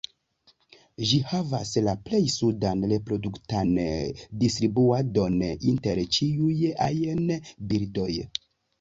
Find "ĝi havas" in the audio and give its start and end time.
1.09-1.73